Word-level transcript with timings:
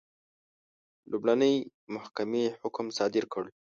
لومړنۍ 1.11 1.55
محکمې 1.95 2.45
حکم 2.61 2.85
صادر 2.97 3.23
کړ. 3.33 3.45